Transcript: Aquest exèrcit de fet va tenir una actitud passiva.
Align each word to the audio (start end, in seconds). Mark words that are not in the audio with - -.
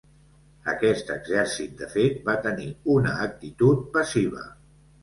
Aquest 0.71 1.11
exèrcit 1.17 1.77
de 1.83 1.91
fet 1.93 2.27
va 2.31 2.37
tenir 2.49 2.69
una 2.99 3.17
actitud 3.31 3.87
passiva. 3.99 4.49